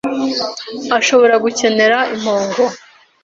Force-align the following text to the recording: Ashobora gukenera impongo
Ashobora 0.97 1.35
gukenera 1.43 1.97
impongo 2.15 2.63